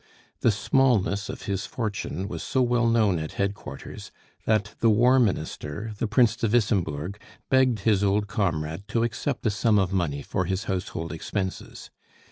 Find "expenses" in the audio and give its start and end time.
11.13-11.91